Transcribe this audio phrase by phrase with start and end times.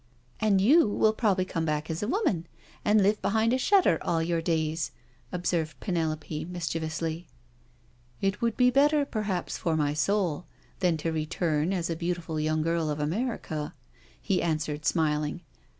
[0.41, 2.47] "And you will probably come back as a woman,
[2.83, 4.91] and live behind a shutter all your days,"
[5.31, 7.25] observed Penelope mbchievously.
[8.19, 10.47] It would be better perhaps for my soul,
[10.79, 13.75] than to return as a beautiful young girl of America,"
[14.19, 15.41] he an swered, smiling.